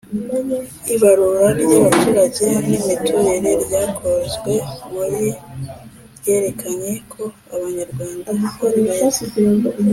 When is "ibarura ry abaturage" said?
0.95-2.43